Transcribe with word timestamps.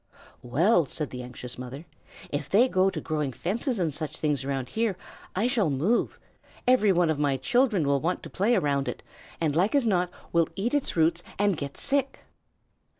"Well," 0.41 0.87
said 0.87 1.11
the 1.11 1.21
anxious 1.21 1.59
mother, 1.59 1.85
"if 2.31 2.49
they 2.49 2.67
go 2.67 2.89
to 2.89 2.99
growing 2.99 3.31
fences 3.31 3.77
and 3.77 3.93
such 3.93 4.17
things 4.17 4.43
around 4.43 4.69
here 4.69 4.97
I 5.35 5.45
shall 5.45 5.69
move. 5.69 6.19
Every 6.65 6.91
one 6.91 7.11
of 7.11 7.19
my 7.19 7.37
children 7.37 7.85
will 7.85 8.01
want 8.01 8.23
to 8.23 8.29
play 8.31 8.55
around 8.55 8.87
it, 8.87 9.03
and 9.39 9.53
as 9.53 9.57
like 9.57 9.75
as 9.75 9.85
not 9.85 10.09
will 10.33 10.47
eat 10.55 10.73
its 10.73 10.95
roots 10.95 11.21
and 11.37 11.55
get 11.55 11.77
sick." 11.77 12.21